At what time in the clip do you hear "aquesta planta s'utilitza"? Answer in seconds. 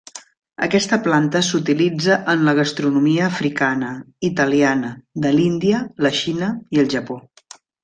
0.67-2.17